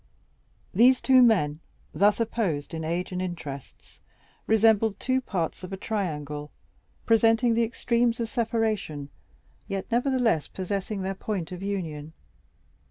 [0.73, 1.59] These two men,
[1.93, 3.99] thus opposed in age and interests,
[4.47, 6.49] resembled two parts of a triangle,
[7.05, 9.09] presenting the extremes of separation,
[9.67, 12.13] yet nevertheless possessing their point of union.